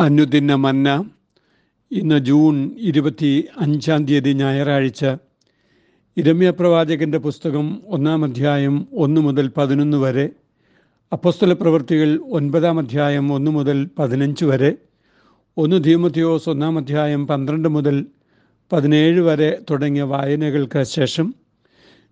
അനുദിന 0.00 0.54
മന്ന. 0.54 1.10
ഇന്ന് 1.92 2.18
ജൂൺ 2.18 2.76
ഇരുപത്തി 2.78 3.44
അഞ്ചാം 3.58 4.06
തീയതി 4.06 4.32
ഞായറാഴ്ച. 4.32 5.06
ഇരമ്യ 6.16 6.50
പ്രവാചകന്റെ 6.50 7.18
പുസ്തകം 7.18 7.82
ഒന്നാം 7.86 8.24
അധ്യായം 8.24 8.88
ഒന്ന് 8.92 9.20
മുതൽ 9.20 9.50
പതിനൊന്ന് 9.56 9.96
വരെ. 9.96 10.30
അപ്പസ്തല 11.12 11.52
പ്രവൃത്തികൾ 11.52 12.20
ഒൻപതാം 12.30 12.78
അധ്യായം 12.78 13.32
ഒന്ന് 13.32 13.50
മുതൽ 13.50 13.88
പതിനഞ്ച് 13.98 14.44
വരെ. 14.44 14.74
ഒന്ന് 15.56 15.84
ധീമത്തിയോസ് 15.84 16.48
ഒന്നാം 16.48 16.78
അധ്യായം 16.78 17.26
പന്ത്രണ്ട് 17.26 17.68
മുതൽ 17.68 18.06
പതിനേഴ് 18.72 19.20
വരെ 19.20 19.58
തുടങ്ങിയ 19.70 20.02
വായനകൾക്ക് 20.02 20.82
ശേഷം. 20.82 21.34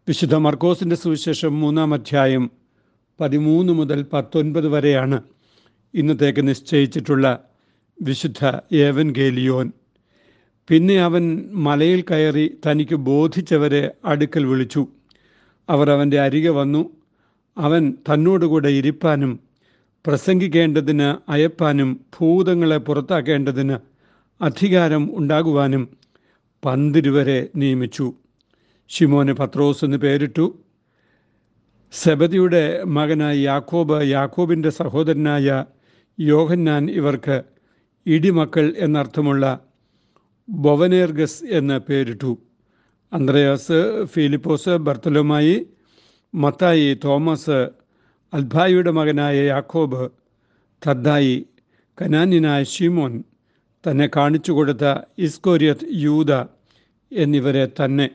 വിശുദ്ധ 0.08 0.34
മർക്കോസിന്റെ 0.34 0.96
സുവിശേഷം 0.96 1.60
മൂന്നാം 1.60 1.94
അധ്യായം 1.94 2.50
പതിമൂന്ന് 3.20 3.72
മുതൽ 3.72 4.06
പത്തൊൻപത് 4.12 4.68
വരെയാണ് 4.68 5.22
ഇന്നത്തേക്ക് 5.94 6.48
നിശ്ചയിച്ചിട്ടുള്ള 6.48 7.47
വിശുദ്ധ 8.02 8.58
ഏവൻ 8.72 9.12
ഗേലിയോൻ 9.12 9.72
പിന്നെ 10.68 11.00
അവൻ 11.00 11.50
മലയിൽ 11.52 12.04
കയറി 12.10 12.58
തനിക്ക് 12.66 12.94
ബോധിച്ചവരെ 12.94 13.90
അടുക്കൽ 14.04 14.44
വിളിച്ചു. 14.44 14.86
അവർ 15.68 15.90
അവന്റെ 15.90 16.20
അരികെ 16.20 16.50
വന്നു. 16.50 16.90
അവൻ 17.58 17.94
തന്നോടുകൂടെ 18.08 18.68
ഇരിപ്പാനും 18.68 19.40
പ്രസംഗിക്കേണ്ടതിന് 20.06 21.30
അയപ്പാനും 21.30 22.00
ഭൂതങ്ങളെ 22.18 22.76
പുറത്താക്കേണ്ടതിന് 22.76 23.76
അധികാരം 24.42 25.18
ഉണ്ടാകുവാനും 25.18 25.88
പന്തിരുവരെ 26.64 27.48
നിയമിച്ചു. 27.56 28.12
ഷിമോന് 28.88 29.32
പത്രോസ് 29.32 29.84
എന്ന് 29.84 29.96
പേരിട്ടു. 29.96 30.58
സെബദിയുടെ 31.92 32.84
മകനായ 32.84 33.38
യാക്കോബ് 33.38 34.02
യാക്കോബിന്റെ 34.02 34.70
സഹോദരനായ 34.70 35.64
യോഹന്നാൻ 36.20 36.90
ഇവർക്ക് 36.90 37.42
ഇടിമക്കൾ 38.06 38.74
എന്നർത്ഥമുള്ള 38.76 39.60
ബൊവനേർഗസ് 40.48 41.44
എന്ന് 41.44 41.80
പേരിട്ടു. 41.80 42.38
Andreas 43.12 44.04
Philippos 44.04 44.68
Bartholomai 44.68 45.66
Mathai 46.34 46.98
Thomas 47.04 47.58
അൽഭായിയുടെ 48.32 48.90
മകനായ 48.90 49.44
യാക്കോബ് 49.44 50.10
തദ്ദായി 50.86 51.46
കനാന്യനായ 52.00 52.62
ഷിമോൻ 52.64 53.24
തന്നെ 53.84 54.10
കാണിച്ചു 54.16 54.52
കൊടുത്ത 54.52 54.84
ഇസ്കോരിയത്ത് 55.18 55.86
യൂത 55.90 56.32
എന്നിവരെ 57.12 57.68
തന്നെ. 57.84 58.10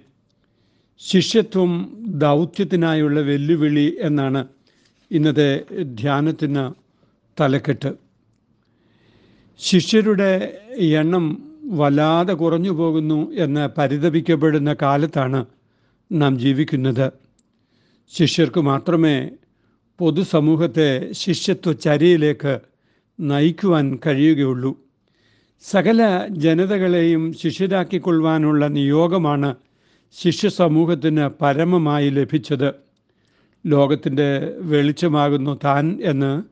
ശിഷ്യത്വം 0.97 1.71
ദൗത്യത്തിനായുള്ള 1.97 3.19
വെല്ലുവിളി 3.19 3.97
എന്നാണ് 3.99 4.47
ഇന്നത്തെ 5.11 5.65
ധ്യാനത്തിന് 5.83 6.73
തലക്കെട്ട്. 7.39 8.02
ശിഷ്യരുടെ 9.57 10.57
എണ്ണം 10.77 11.53
വല്ലാതെ 11.65 12.33
കുറഞ്ഞു 12.33 12.71
പോകുന്നു 12.71 13.31
എന്ന് 13.31 13.69
പരിതപിക്കപ്പെടുന്ന 13.77 14.75
കാലത്താണ് 14.81 15.45
നാം 16.11 16.39
ജീവിക്കുന്നത്. 16.39 17.11
ശിഷ്യർക്ക് 18.11 18.61
മാത്രമേ 18.61 19.29
പൊതുസമൂഹത്തെ 19.99 21.11
ശിഷ്യത്വ 21.11 21.73
ചരിയിലേക്ക് 21.73 22.59
നയിക്കുവാൻ 23.19 23.99
കഴിയുകയുള്ളൂ. 24.05 24.79
സകല 25.61 26.27
ജനതകളെയും 26.29 27.33
ശിഷ്യരാക്കിക്കൊള്ളുവാനുള്ള 27.33 28.67
നിയോഗമാണ് 28.67 29.55
ശിഷ്യ 30.11 30.49
സമൂഹത്തിന് 30.49 31.29
പരമമായി 31.41 32.09
ലഭിച്ചത്. 32.09 32.73
ലോകത്തിന്റെ 33.65 34.53
വെളിച്ചമാകുന്നു 34.57 35.59
താൻ 35.63 35.99
എന്ന് 36.03 36.43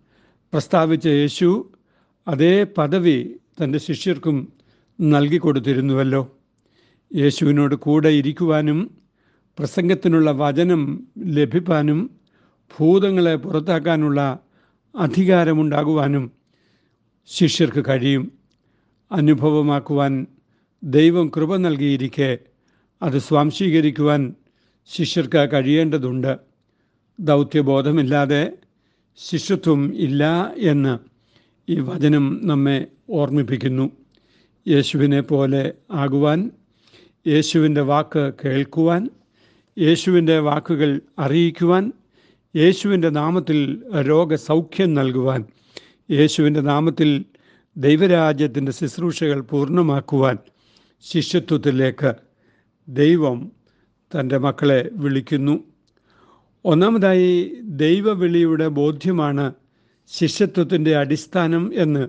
പ്രസ്താവിച്ച 0.54 1.08
യേശു 1.08 1.70
അതേ 2.28 2.64
പദവി 2.64 3.36
തന്റെ 3.64 3.80
ശിഷ്യർക്കും 3.80 4.54
നൽകി 5.02 5.38
കൊടുത്തിരുന്നുവല്ലോ 5.38 6.38
യേശുവിനോട് 7.16 7.76
കൂടെ 7.76 8.10
ഇരിക്കുവാനും 8.10 8.98
പ്രസംഗത്തിനുള്ള 9.60 10.32
വചനം 10.32 11.08
ലഭിപ്പാനും 11.18 12.10
ഭൂതങ്ങളെ 12.78 13.36
പുറത്താക്കാനുള്ള 13.36 14.40
അധികാരമുണ്ടാകുവാനും 14.96 16.32
ശിഷ്യർക്ക് 17.26 17.84
കഴിയും. 17.88 18.32
അനുഭവമാക്കുവാൻ 19.12 20.28
ദൈവം 20.84 21.32
കൃപ 21.36 21.56
നൽകിയിരിക്കെ 21.56 22.38
അത് 23.02 23.20
സ്വാംശീകരിക്കുവാൻ 23.20 24.34
ശിഷ്യർക്ക് 24.86 25.50
കഴിയേണ്ടതുണ്ട്. 25.54 26.40
ദൗത്യബോധമില്ലാതെ 27.20 28.54
ശിഷ്യത്വം 29.16 29.96
ഇല്ല 29.96 30.54
എന്ന് 30.58 31.11
ഈ 31.72 31.80
വചനം 31.80 32.40
നമ്മെ 32.44 32.88
ഓർമ്മിപ്പിക്കുന്നു. 33.10 33.92
യേശുവിനെ 34.68 35.22
പോലെ 35.22 35.74
ആകുവാൻ 35.92 36.52
യേശുവിന്റെ 37.28 37.82
വാക്ക് 37.82 38.32
കേൾക്കുവാൻ 38.46 39.10
യേശുവിന്റെ 39.80 40.40
വാക്കുകൾ 40.40 41.02
അറിയിക്കുവാൻ 41.20 41.92
യേശുവിന്റെ 42.56 43.10
നാമത്തിൽ 43.10 43.84
രോഗസൗഖ്യം 44.02 44.94
നൽകുവാൻ 44.94 45.46
യേശുവിന്റെ 46.12 46.62
നാമത്തിൽ 46.62 47.26
ദൈവരാജ്യത്തിന്റെ 47.78 48.72
ശുശ്രൂഷകൾ 48.72 49.42
പൂർണമാക്കുവാൻ 49.42 50.38
ശിഷ്യത്വത്തിലേക്ക് 51.02 52.14
ദൈവം 52.90 53.52
തന്റെ 54.12 54.38
മക്കളെ 54.38 54.90
വിളിക്കുന്നു. 54.94 55.64
ഒന്നാമതായി 56.66 57.56
ദൈവവിളിയുടെ 57.64 58.68
ബോധ്യമാണ് 58.68 59.54
ശിഷ്യത്വത്തിന്റെ 60.08 60.98
അടിസ്ഥാനം 60.98 61.72
എന്ന് 61.74 62.08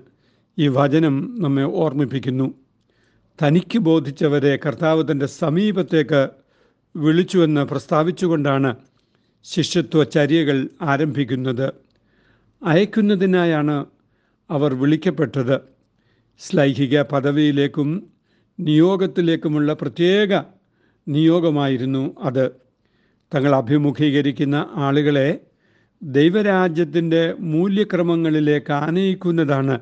ഈ 0.59 0.69
വചനം 0.69 1.37
നമ്മെ 1.39 1.63
ഓർമ്മിപ്പിക്കുന്നു. 1.63 2.55
തനിക്ക് 3.43 3.79
ബോധിച്ചവരെ 3.79 4.59
കർത്താവ് 4.67 5.05
തന്റെ 5.11 5.27
സമീപത്തേക്ക് 5.27 6.29
വിളിച്ചുവെന്ന് 6.97 7.61
പ്രസ്താവിച്ചുകൊണ്ടാണ് 7.61 8.77
ശിഷ്യത്വ 9.45 10.05
ചര്യകൾ 10.05 10.69
ആരംഭിക്കുന്നത്. 10.83 11.73
അയക്കുന്നതിനായാണ് 12.63 13.87
അവർ 14.51 14.75
വിളിക്കപ്പെട്ടത്. 14.75 15.61
ശ്ലൈഹിക 16.39 17.03
പദവിയിലേക്കും 17.03 18.11
നിയോഗത്തിലേക്കുമുള്ള 18.61 19.73
പ്രത്യേക 19.73 20.43
നിയോഗമായിരുന്നു 21.09 22.17
അത്. 22.19 22.51
തങ്ങൾ 23.35 23.55
അഭിമുഖീകരിക്കുന്ന 23.55 24.67
ആളുകളെ 24.75 25.41
ദൈവരാജ്യത്തിന്റെ 26.03 27.35
മൂല്യക്രമങ്ങളിലേക്ക് 27.41 28.73
ആനയിക്കുന്നതാണ് 28.73 29.81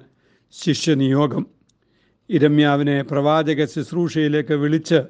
ശിഷ്യനിയോഗം. 0.52 1.46
ഇരമ്യാവിനെ 2.30 3.02
പ്രവാചക 3.02 3.64
ശുശ്രൂഷയിലേക്ക് 3.64 4.54
വിളിച്ച് 4.54 5.00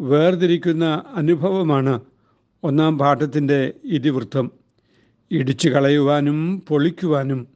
വേർതിരിക്കുന്ന 0.00 1.04
അനുഭവമാണ് 1.14 2.00
ഒന്നാം 2.62 2.98
പാഠത്തിന്റെ 2.98 3.72
ഇതിവൃത്തം. 3.84 4.50
ഇടിച്ചു 5.30 5.68
കളയുവാനും 5.68 6.62
പൊളിക്കുവാനും 6.68 7.48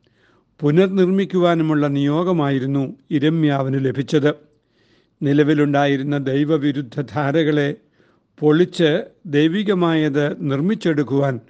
പുനർനിർമ്മിക്കുവാനുമുള്ള 0.61 1.87
നിയോഗമായിരുന്നു 1.87 2.97
ഇരമ്യാവിന് 3.11 3.85
ലഭിച്ചത്. 3.85 4.35
നിലവിലുണ്ടായിരുന്ന 5.23 6.19
ദൈവവിരുദ്ധ 6.19 7.01
ധാരകളെ 7.01 7.75
പൊളിച്ച് 8.39 9.05
ദൈവികമായത് 9.27 10.51
നിർമ്മിച്ചെടുക്കുവാൻ 10.51 11.41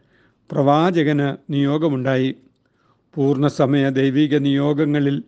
പ്രവാചകന് 0.53 1.53
നിയോഗമുണ്ടായി. 1.53 2.35
പൂർണസമയ 3.15 3.91
ദൈവിക 3.91 4.37
നിയോഗങ്ങളിൽ 4.37 5.23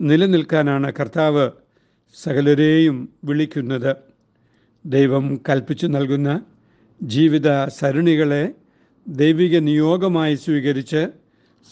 നിലനിൽക്കാനാണ് 0.00 0.92
കർത്താവ് 1.00 1.50
സകലരെയും 2.14 3.08
വിളിക്കുന്നത്. 3.24 3.96
ദൈവം 4.86 5.40
കൽപ്പിച്ചു 5.48 5.86
നൽകുന്ന 5.86 6.44
ജീവിത 7.02 7.68
സരണികളെ 7.68 8.54
ദൈവിക 9.08 9.58
നിയോഗമായി 9.58 10.34
സ്വീകരിച്ച് 10.34 11.08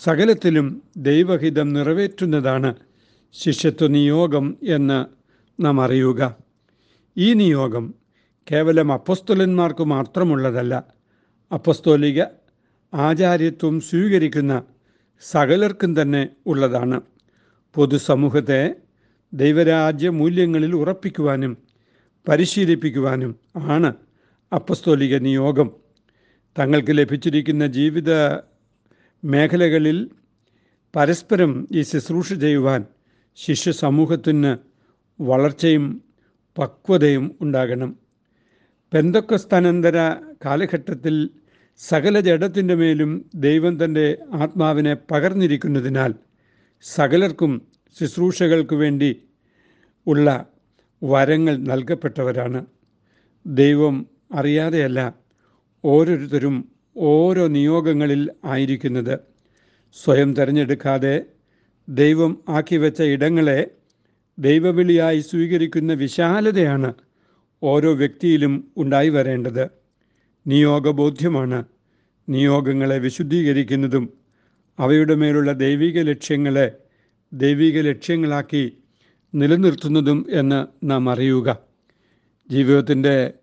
സകലത്തിലും 0.05 0.83
ദൈവഹിതം 0.97 1.73
നിറവേറ്റുന്നതാണ് 1.73 2.75
ശിഷ്യത്വ 3.33 3.87
നിയോഗം 3.87 4.57
എന്ന് 4.63 5.07
നാം 5.65 5.81
അറിയുക. 5.81 6.37
ഈ 7.17 7.33
നിയോഗം 7.33 7.95
കേവലം 8.51 8.93
അപ്പസ്തുലന്മാർക്ക് 8.93 9.85
മാത്രമുള്ളതല്ല 9.85 10.85
അപ്പസ്തോലിക 11.53 12.23
ആചാര്യത്വം 12.95 13.81
സ്വീകരിക്കുന്ന 13.81 14.63
സകലർക്കും 15.21 16.03
തന്നെ 16.03 16.29
ഉള്ളതാണ്. 16.47 17.01
പൊതുസമൂഹത്തെ 17.75 18.75
ദൈവരാജ്യ 19.35 20.09
മൂല്യങ്ങളിൽ 20.09 20.77
ഉറപ്പിക്കുവാനും 20.77 21.57
പരിശീലിപ്പിക്കുവാനും 22.29 23.37
ആണ് 23.57 23.95
അപ്പസ്തോലിക 24.53 25.17
നിയോഗം. 25.17 25.71
തങ്ങൾക്ക് 26.59 26.99
ലഭിച്ചിരിക്കുന്ന 26.99 27.67
ജീവിത 27.67 28.35
മേഖലകളിൽ 29.25 30.11
പരസ്പരം 30.97 31.69
ഈ 31.73 31.83
ശുശ്രൂഷ 31.83 32.33
ചെയ്യുവാൻ 32.33 32.85
ശിഷ്യ 33.37 33.73
സമൂഹത്തിന് 33.73 34.57
വളർച്ചയും 35.23 36.05
പക്വതയും 36.59 37.39
ഉണ്ടാകണം. 37.41 37.97
പെന്തക്കസ്തനന്തര 38.93 39.97
കാലഘട്ടത്തിൽ 40.45 41.31
സകല 41.81 42.21
ജഡത്തിന്റെ 42.21 42.75
മേലും 42.75 43.31
ദൈവം 43.35 43.85
തന്റെ 43.85 44.19
ആത്മാവിനെ 44.33 44.97
പകർന്നിരിക്കുന്നതിനാൽ 45.11 46.15
സകലർക്കും 46.83 47.53
ശുശ്രൂഷകൾക്ക് 48.01 48.75
വേണ്ടി 48.75 49.23
ഉള്ള 50.07 50.47
വരങ്ങൾ 51.03 51.57
നൽകപ്പെട്ടവരാണ്. 51.57 52.67
ദൈവം 53.47 54.07
അറിയാതെയല്ല 54.33 55.15
ഓരോരുത്തരും 55.85 56.57
ഓരോ 56.97 57.47
നിയോഗങ്ങളിൽ 57.47 58.31
ആയിരിക്കുന്നത്. 58.45 59.19
സ്വയം 59.97 60.35
തിരഞ്ഞെടുക്കാതെ 60.35 61.25
ദൈവം 61.89 62.45
ആക്കി 62.49 62.77
വെച്ച 62.77 63.03
ഇടങ്ങളെ 63.03 63.71
ദൈവവിളിയായി 64.39 65.21
സ്വീകരിക്കുന്ന 65.21 65.93
വിശാലതയാണ് 65.93 66.91
ഓരോ 67.63 67.93
വ്യക്തിയിലും 67.93 68.73
ഉണ്ടായി 68.77 69.09
വരേണ്ടത്. 69.09 69.82
നിയോഗബോധ്യമാണ്. 70.47 71.65
നിയോഗങ്ങളെ 72.29 72.99
വിശുദ്ധീകരിക്കുന്നതും 72.99 74.13
അവയുടെ 74.79 75.15
മേലുള്ള 75.15 75.53
ദൈവിക 75.53 76.01
ലക്ഷ്യങ്ങളെ 76.03 76.73
ദൈവിക 77.33 77.81
ലക്ഷ്യങ്ങളാക്കി 77.81 78.77
നിലനിർത്തുന്നതും 79.35 80.27
എന്ന് 80.31 80.91
നാം 80.91 81.11
അറിയുക. 81.11 81.59
ജീവിതത്തിന്റെ 82.51 83.35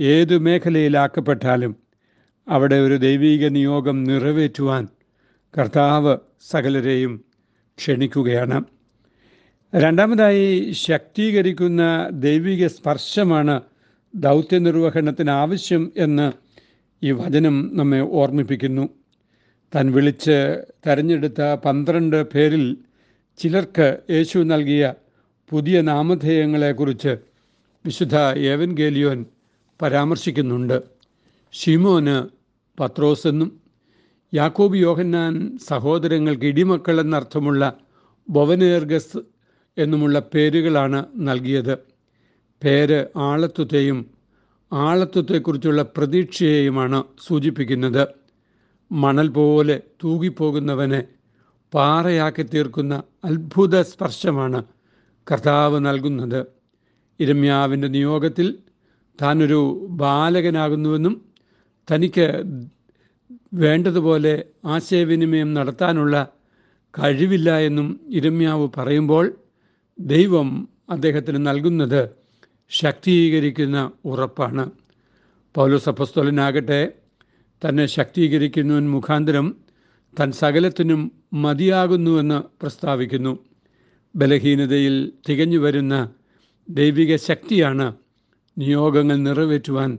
ഏതു 0.00 0.36
മേഖലയിലാക്കപ്പെട്ടാലും 0.36 1.76
അവിടെ 2.48 2.76
ഒരു 2.76 2.96
ദൈവിക 2.96 3.46
നിയോഗം 3.46 4.04
നിറവേറ്റുവാൻ 4.04 4.88
കർത്താവ് 5.58 6.16
സകലരെയും 6.50 7.24
ക്ഷണിക്കുകയാണ്. 7.78 8.64
രണ്ടാമതായി 9.74 10.72
ശക്തീകരിക്കുന്ന 10.72 12.08
ദൈവിക 12.12 12.66
സ്പർശമാണ് 12.66 13.60
ദൗത്യ 14.14 14.58
നിർവഹണത്തിന് 14.58 15.30
ആവശ്യം 15.30 15.92
എന്ന് 15.96 16.32
ഈ 17.04 17.10
വചനം 17.10 17.76
നമ്മെ 17.76 18.00
ഓർമ്മിപ്പിക്കുന്നു. 18.00 18.88
താൻ 19.74 19.92
വിളിച്ച് 19.92 20.64
തെരഞ്ഞെടുത്ത 20.86 21.54
പന്ത്രണ്ട് 21.54 22.30
പേരിൽ 22.30 22.76
ചിലർക്ക് 23.38 23.98
യേശു 24.10 24.38
നൽകിയ 24.38 24.94
പുതിയ 25.48 25.80
നാമധേയങ്ങളെക്കുറിച്ച് 25.80 27.18
വിശുദ്ധ 27.86 28.16
ഏവൻ 28.38 28.74
ഗേലിയോൻ 28.74 29.26
പരാമർശിക്കുന്നുണ്ട്. 29.82 30.82
ഷിമോന് 31.52 32.28
പത്രോസ് 32.80 33.26
എന്നും 33.26 33.60
യാക്കോബ് 34.34 34.76
യോഹന്നാൻ 34.76 35.58
സഹോദരങ്ങൾക്ക് 35.68 36.44
ഇടിമക്കൾ 36.44 37.00
എന്നർത്ഥമുള്ള 37.00 37.78
ബൊവനേർഗസ് 38.28 39.18
എന്നുമുള്ള 39.76 40.18
പേരുകളാണ് 40.34 41.06
നൽകിയത്. 41.14 41.89
പേര് 42.62 43.06
ആളത്വത്തെയും 43.28 43.98
ആളത്വത്തെക്കുറിച്ചുള്ള 44.72 45.82
പ്രതീക്ഷയെയുമാണ് 45.96 47.04
സൂചിപ്പിക്കുന്നത്. 47.26 48.02
മണൽ 48.92 49.28
പോലെ 49.28 49.82
തൂകിപ്പോകുന്നവനെ 50.02 51.00
പാറയാക്കി 51.74 52.42
തീർക്കുന്ന 52.42 52.94
അത്ഭുത 53.24 53.82
സ്പർശമാണ് 53.82 54.60
കർത്താവ് 55.26 55.78
നൽകുന്നത്. 55.86 56.40
ഇരമ്യാവിന്റെ 57.20 57.88
നിയോഗത്തിൽ 57.88 58.58
താനൊരു 59.18 59.60
ബാലകനാകുന്നുവെന്നും 60.02 61.14
തനിക്ക് 61.88 62.26
വേണ്ടതുപോലെ 63.54 64.44
ആശയവിനിമയം 64.66 65.54
നടത്താനുള്ള 65.54 66.14
കഴിവില്ല 66.98 67.50
എന്നും 67.58 68.00
ഇരമ്യാവ് 68.08 68.68
പറയുമ്പോൾ 68.76 69.26
ദൈവം 69.98 70.48
അദ്ദേഹത്തിന് 70.90 71.46
നൽകുന്നത് 71.46 72.02
ശക്തീകരിക്കുന്ന 72.70 73.92
ഉറപ്പാണ്. 74.04 74.70
പൗലോസ് 75.54 75.88
അപ്പസ്തോലനാകട്ടെ 75.88 76.92
തന്നെ 77.68 77.86
ശക്തീകരിക്കുന്നവൻ 77.86 78.90
മുഖാന്തരം 78.90 79.56
തൻ 80.20 80.32
സകലത്തിനും 80.32 81.12
മതിയാകുന്നുവെന്ന് 81.32 82.42
പ്രസ്താവിക്കുന്നു. 82.60 83.38
ബലഹീനതയിൽ 84.16 85.12
തികഞ്ഞു 85.28 85.58
വരുന്ന 85.58 86.10
ദൈവിക 86.68 87.16
ശക്തിയാണ് 87.16 87.94
നിയോഗങ്ങൾ 88.58 89.16
നിറവേറ്റുവാൻ 89.16 89.98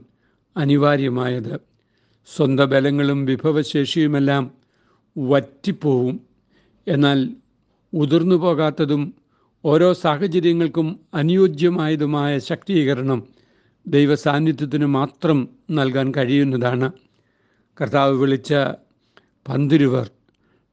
അനിവാര്യമായത്. 0.56 1.60
സ്വന്തം 2.36 2.70
ബലങ്ങളും 2.70 3.24
വിഭവശേഷിയുമെല്ലാം 3.24 4.50
വറ്റിപ്പോവും. 5.18 6.20
എന്നാൽ 6.88 7.36
ഉതിർന്നു 7.92 8.36
പോകാത്തതും 8.36 9.14
ഓരോ 9.64 9.92
സാഹചര്യങ്ങൾക്കും 9.92 11.00
അനുയോജ്യമായതുമായ 11.14 12.38
ശക്തീകരണം 12.38 13.28
ദൈവസാന്നിധ്യത്തിന് 13.86 14.86
മാത്രം 14.86 15.48
നൽകാൻ 15.70 16.12
കഴിയുന്നതാണ്. 16.16 16.92
കർത്താവ് 17.80 18.16
വിളിച്ച 18.16 18.54
പന്തിരുവർ 19.48 20.10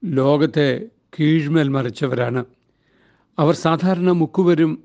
ലോകത്തെ 0.06 0.88
കീഴ്മേൽ 1.20 1.68
മറിച്ചവരാണ്. 1.68 2.46
അവർ 3.40 3.54
സാധാരണ 3.56 4.12
മുക്കുവരും 4.12 4.84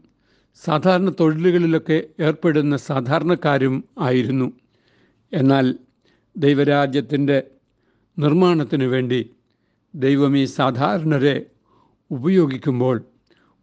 സാധാരണ 0.64 1.10
തൊഴിലുകളിലൊക്കെ 1.20 2.04
ഏർപ്പെടുന്ന 2.20 2.76
സാധാരണക്കാരും 2.76 3.84
ആയിരുന്നു. 3.98 4.52
എന്നാൽ 5.32 5.78
ദൈവരാജ്യത്തിന്റെ 6.36 7.42
നിർമ്മാണത്തിന് 8.18 8.84
വേണ്ടി 8.84 9.30
ദൈവം 9.94 10.38
ഈ 10.38 10.44
സാധാരണരെ 10.44 11.46
ഉപയോഗിക്കുമ്പോൾ 12.10 13.02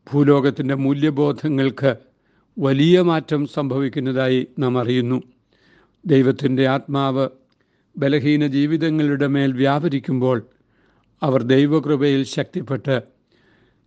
ഭൂലോകത്തിന്റെ 0.07 0.75
മൂല്യബോധങ്ങൾക്ക് 0.75 1.95
വലിയ 2.57 3.01
മാറ്റം 3.01 3.48
സംഭവിക്കുന്നതായി 3.48 4.48
നാം 4.59 4.77
അറിയുന്നു. 4.77 5.24
ദൈവത്തിന്റെ 6.06 6.68
ആത്മാവ് 6.68 7.30
ബലഹീന 7.98 8.48
ജീവിതങ്ങളുടെ 8.48 9.27
മേൽ 9.27 9.53
വ്യാപരിക്കുമ്പോൾ 9.53 10.38
അവർ 11.24 11.42
ദൈവകൃപയിൽ 11.44 12.24
ശക്തിപ്പെട്ട് 12.24 13.01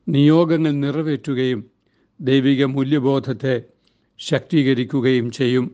നിയോഗങ്ങൾ 0.08 0.70
നിറവേറ്റുകയും 0.70 1.60
ദൈവിക 2.20 2.64
മൂല്യബോധത്തെ 2.64 3.62
ശക്തീകരിക്കുകയും 4.18 5.30
ചെയ്യും. 5.30 5.66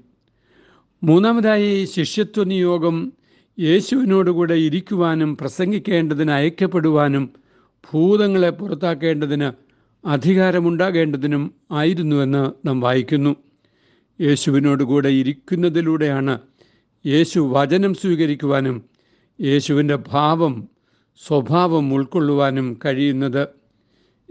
മൂന്നാമതായി 1.03 1.85
ശിഷ്യത്വ 1.85 2.45
നിയോഗം 2.45 3.13
യേശുവിനോടുകൂടെ 3.59 4.55
ഇരിക്കുവാനും 4.55 5.37
പ്രസംഗിക്കേണ്ടതിന് 5.37 6.31
അയക്കപ്പെടുവാനും 6.31 7.25
ഭൂതങ്ങളെ 7.85 8.51
പുറത്താക്കേണ്ടതിന് 8.51 9.49
അധികാരമുണ്ടാകേണ്ടതിനും 10.05 11.55
ആയിരുന്നുവെന്ന് 11.73 12.69
നാം 12.69 12.81
വായിക്കുന്നു. 12.81 13.37
യേശുവിനോട് 14.21 14.29
യേശുവിനോടുകൂടെ 14.31 15.09
ഇരിക്കുന്നതിലൂടെയാണ് 15.09 16.39
യേശു 17.07 17.51
വചനം 17.53 17.95
സ്വീകരിക്കുവാനും 17.95 18.83
യേശുവിന്റെ 19.41 19.97
ഭാവം 19.97 20.69
സ്വഭാവം 21.27 21.95
ഉൾക്കൊള്ളുവാനും 21.95 22.79
കഴിയുന്നത്. 22.85 23.49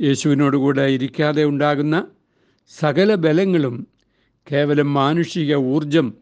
യേശുവിനോടുകൂടെ 0.01 0.81
ഇരിക്കാതെ 0.81 1.43
ഉണ്ടാകുന്ന 1.43 2.07
സകല 2.79 3.15
ബലങ്ങളും 3.15 3.87
കേവലം 4.51 4.93
മാനുഷിക 4.93 5.55
ഊർജം 5.55 6.13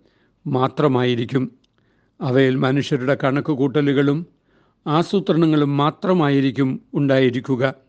മാത്രമായിരിക്കും. 0.48 1.52
അവയിൽ 2.22 2.56
മനുഷ്യരുടെ 2.56 3.18
കണക്കുകൂട്ടലുകളും 3.24 4.28
ആസൂത്രണങ്ങളും 4.88 5.78
മാത്രമായിരിക്കും 5.78 6.82
ഉണ്ടായിരിക്കുക. 6.94 7.87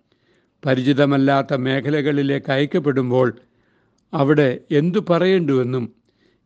പരിചിതമല്ലാത്ത 0.66 1.54
മേഖലകളിലേക്ക് 1.54 2.52
അയക്കപ്പെടുമ്പോൾ 2.52 3.38
അവിടെ 4.14 4.60
എന്തു 4.70 4.98
പറയേണ്ടുവെന്നും 5.10 5.92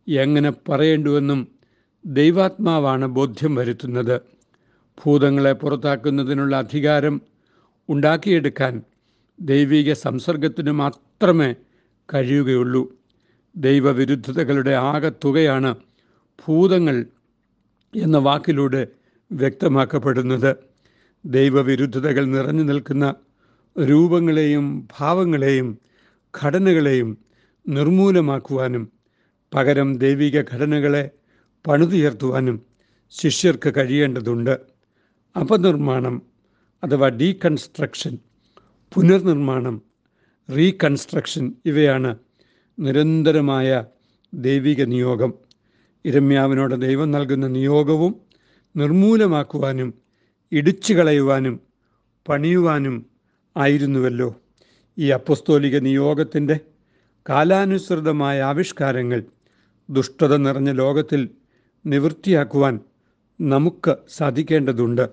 എങ്ങനെ 0.09 0.53
പറയേണ്ടുവെന്നും 0.69 1.49
ദൈവാത്മാവാണ് 2.07 3.07
ബോധ്യം 3.07 3.55
വരുത്തുന്നത്. 3.55 4.21
ഭൂതങ്ങളെ 5.05 5.53
പുറത്താക്കുന്നതിനുള്ള 5.53 6.57
അധികാരം 6.57 7.21
ഉണ്ടാക്കിയെടുക്കാൻ 7.89 8.83
ദൈവിക 9.41 9.93
സംസർഗത്തിന് 9.93 10.71
മാത്രമേ 10.71 11.55
കഴിയുകയുള്ളൂ. 12.15 12.93
ദൈവവിരുദ്ധതകളുടെ 13.57 14.71
ആകത്തുകയാണ് 14.71 15.77
ഭൂതങ്ങൾ 16.47 17.07
എന്ന 17.97 18.19
വാക്കിലൂടെ 18.19 18.87
വ്യക്തമാക്കപ്പെടുന്നത്. 19.33 20.57
ദൈവവിരുദ്ധതകൾ 21.27 22.25
നിറഞ്ഞു 22.25 22.63
നിൽക്കുന്ന 22.63 23.15
രൂപങ്ങളെയും 23.79 24.89
ഭാവങ്ങളെയും 24.99 25.79
ഘടനകളെയും 26.43 27.19
നിർമൂലമാക്കുവാനും 27.69 28.93
പകരം 29.55 29.99
ദൈവിക 29.99 30.43
ഘടനകളെ 30.43 31.11
പണിതുയർത്തുവാനും 31.67 32.67
ശിഷ്യർക്ക് 33.11 33.75
കഴിയേണ്ടതുണ്ട്. 33.77 34.61
അപനിർമ്മാണം 35.41 36.23
അഥവാ 36.85 37.09
ഡീകൺസ്ട്രക്ഷൻ 37.09 38.19
പുനർനിർമ്മാണം 38.95 39.83
റീകൺസ്ട്രക്ഷൻ 40.51 41.53
ഇവയാണ് 41.67 42.17
നിരന്തരമായ 42.79 43.85
ദൈവിക 44.35 44.83
നിയോഗം. 44.83 45.35
ഇരമ്യാവിനോട് 46.05 46.75
ദൈവം 46.75 47.11
നൽകുന്ന 47.11 47.47
നിയോഗവും 47.47 48.21
നിർമൂലമാക്കുവാനും 48.77 49.95
ഇടിച്ചു 50.53 50.95
കളയുവാനും 50.95 51.61
പണിയുവാനും 52.29 53.12
ആയിരുന്നുവല്ലോ. 53.57 54.29
ഈ 54.99 55.11
അപ്പസ്തോലിക 55.11 55.79
നിയോഗത്തിന്റെ 55.79 56.59
കാലാനുസൃതമായ 57.29 58.43
ആവിഷ്കാരങ്ങൾ 58.43 59.23
ദുഷ്ടത 59.91 60.37
നിറഞ്ഞ 60.37 60.71
ലോകത്തിൽ 60.73 61.29
നിവൃത്തിയാക്കുവാൻ 61.87 62.81
നമുക്ക് 63.41 63.97
സാധിക്കേണ്ടതുണ്ട്. 64.09 65.05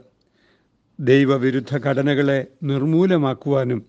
ദൈവവിരുദ്ധ 1.00 1.78
ഘടനകളെ 1.78 2.48
നിർമൂലമാക്കുവാനും 2.64 3.86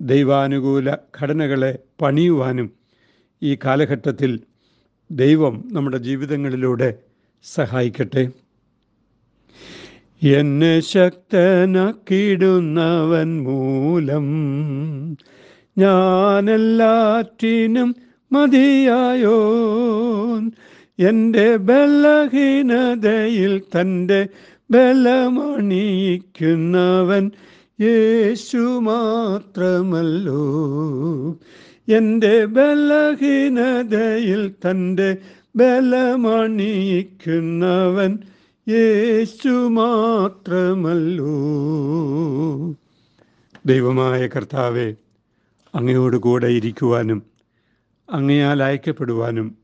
ദൈവാനുകൂല 0.00 0.94
ഘടനകളെ 1.20 1.78
പണിയുവാനും 2.02 2.72
ഈ 3.42 3.58
കാലഘട്ടത്തിൽ 3.64 4.40
ദൈവം 5.10 5.68
നമ്മുടെ 5.72 5.96
ജീവിതങ്ങളിലൂടെ 5.96 6.98
സഹായിക്കട്ടെ. 7.44 8.45
എന്നെ 10.22 10.80
ശക്തനാക്കിയിടുന്നവൻ 10.80 13.42
മൂലം 13.42 14.28
ഞാനെല്ലാറ്റിനും 15.76 17.94
മതിയായോ 18.30 19.38
എന്റെ 20.98 21.56
ബലഹീനതയിൽ 21.56 23.62
തന്റെ 23.74 24.28
ബലമണിയിക്കുന്നവൻ 24.70 27.30
യേശു 27.78 28.80
മാത്രമല്ലോ. 28.80 30.44
എന്റെ 31.88 32.46
ബലഹീനതയിൽ 32.46 34.54
തന്റെ 34.64 35.16
ബലമണിയിക്കുന്നവൻ 35.56 38.18
യേശു 38.68 39.68
മാത്രമല്ലോ. 39.68 41.26
ദൈവമായ 43.66 44.26
കർത്താവെ 44.26 44.94
അങ്ങയോട് 45.74 46.16
കൂടെ 46.16 46.46
ഇരിക്കുവാനും 46.46 47.22
അങ്ങയാൽ 48.10 48.62
അയക്കപ്പെടുവാനും 48.62 49.58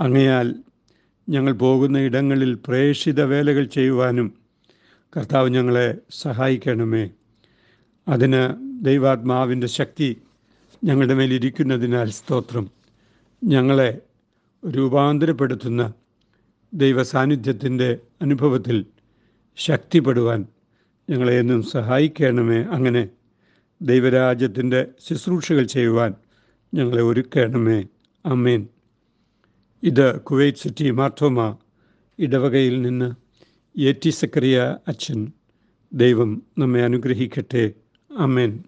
അങ്ങയാൽ 0.00 0.54
ഞങ്ങൾ 1.28 1.52
പോകുന്ന 1.52 1.98
ഇടങ്ങളിൽ 1.98 2.54
പ്രേക്ഷിത 2.54 3.22
വേലകൾ 3.22 3.64
ചെയ്യുവാനും 3.64 4.34
കർത്താവ് 5.16 5.48
ഞങ്ങളെ 5.48 5.98
സഹായിക്കണമേ. 6.10 7.10
അതിന് 8.08 8.54
ദൈവാത്മാവിന്റെ 8.84 9.66
ശക്തി 9.66 10.22
ഞങ്ങളുടെ 10.84 11.14
മേലിരിക്കുന്നതിനാൽ 11.14 12.10
സ്തോത്രം. 12.10 12.70
ഞങ്ങളെ 13.44 14.02
രൂപാന്തരപ്പെടുത്തുന്ന 14.70 15.92
ദൈവ 16.74 17.02
സാന്നിധ്യത്തിന്റെ 17.02 17.98
അനുഭവത്തിൽ 18.22 18.86
ശക്തിപ്പെടുവാൻ 19.56 20.46
ഞങ്ങളെ 21.10 21.38
എന്നും 21.38 21.62
സഹായിക്കണമേ. 21.62 22.62
അങ്ങനെ 22.62 23.08
ദൈവരാജ്യത്തിന്റെ 23.82 24.86
ശുശ്രൂഷകൾ 25.08 25.62
ചെയ്യുവാൻ 25.62 26.14
ഞങ്ങളെ 26.74 27.02
ഒരുക്കണമേ. 27.02 27.84
അമ്മേൻ 28.26 28.68
ഇത് 29.82 30.20
കുവൈറ്റ് 30.20 30.58
സിറ്റി 30.58 30.90
മാർത്തോമ 30.90 31.56
ഇടവകയിൽ 32.18 32.82
നിന്ന് 32.82 33.12
എ 33.80 33.92
ടി 33.92 34.10
സക്കറിയ 34.10 34.76
അച്ഛൻ 34.88 35.32
ദൈവം 35.92 36.42
നമ്മെ 36.58 36.82
അനുഗ്രഹിക്കട്ടെ. 36.82 37.72
അമ്മേൻ 38.18 38.64